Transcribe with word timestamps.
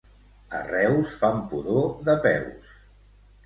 A 0.59 0.61
Reus 0.69 1.11
fan 1.21 1.39
pudor 1.53 1.87
de 2.11 2.19
peus. 2.27 2.77